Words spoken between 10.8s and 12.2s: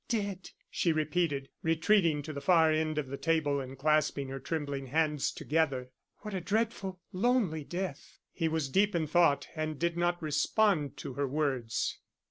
to her words.